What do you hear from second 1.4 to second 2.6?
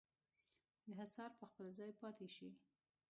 خپل ځای پاتې شي.